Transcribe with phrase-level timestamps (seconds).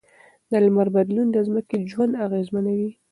[0.49, 2.91] د لمر بدلون د ځمکې ژوند اغېزمنوي.